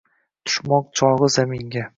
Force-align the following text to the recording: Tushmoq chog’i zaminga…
Tushmoq 0.49 0.89
chog’i 1.03 1.31
zaminga… 1.37 1.89